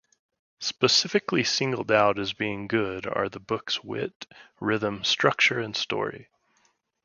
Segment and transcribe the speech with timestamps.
[0.61, 4.25] Specifically singled out as being good are the book's wit,
[4.59, 6.27] rhythm, structure, and story.